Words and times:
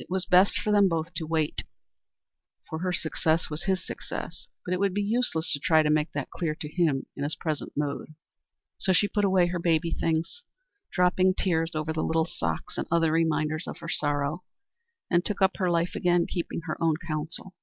It 0.00 0.10
was 0.10 0.24
best 0.26 0.58
for 0.58 0.72
them 0.72 0.88
both 0.88 1.14
to 1.14 1.28
wait, 1.28 1.62
for 2.68 2.80
her 2.80 2.92
success 2.92 3.48
was 3.48 3.66
his 3.66 3.86
success; 3.86 4.48
but 4.66 4.74
it 4.74 4.80
would 4.80 4.92
be 4.92 5.00
useless 5.00 5.52
to 5.52 5.60
try 5.60 5.84
to 5.84 5.90
make 5.90 6.10
that 6.10 6.32
clear 6.32 6.56
to 6.56 6.68
him 6.68 7.06
in 7.14 7.22
his 7.22 7.36
present 7.36 7.70
mood. 7.76 8.16
So 8.78 8.92
she 8.92 9.06
put 9.06 9.24
away 9.24 9.46
her 9.46 9.60
baby 9.60 9.92
things, 9.92 10.42
dropping 10.90 11.34
tears 11.34 11.76
over 11.76 11.92
the 11.92 12.02
little 12.02 12.26
socks 12.26 12.76
and 12.76 12.88
other 12.90 13.12
reminders 13.12 13.68
of 13.68 13.78
her 13.78 13.88
sorrow, 13.88 14.42
and 15.08 15.24
took 15.24 15.40
up 15.40 15.58
her 15.58 15.70
life 15.70 15.94
again, 15.94 16.26
keeping 16.26 16.62
her 16.62 16.76
own 16.82 16.96
counsel. 16.96 17.54